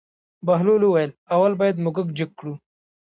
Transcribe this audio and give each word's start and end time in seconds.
بهلول 0.45 0.81
وویل: 0.83 1.11
اول 1.33 1.53
باید 1.61 1.81
موږک 1.83 2.07
جګ 2.17 2.29
کړو. 2.39 2.53